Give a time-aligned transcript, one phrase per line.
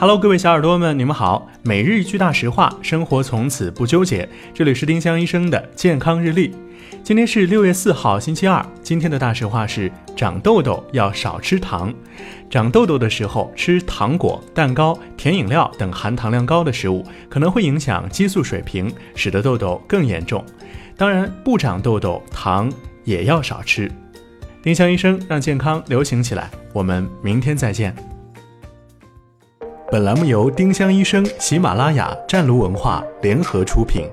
[0.00, 1.46] Hello，各位小耳朵们，你们好。
[1.60, 4.26] 每日一句大实话，生活从此不纠结。
[4.54, 6.54] 这里是丁香医生的健康日历。
[7.04, 8.64] 今天是六月四号，星期二。
[8.82, 11.92] 今天的大实话是：长痘痘要少吃糖。
[12.48, 20.42] 长痘痘的时候吃糖果、蛋糕、甜饮料等含糖量高的食物，可能会影响激素水平，使得痘痘更严重。
[20.96, 22.72] 当然，不长痘痘，糖
[23.04, 23.92] 也要少吃。
[24.62, 26.50] 丁香医生让健康流行起来。
[26.72, 27.94] 我们明天再见。
[29.90, 34.04] 本栏目由丁香医生、喜马拉雅、湛庐文化联合出品。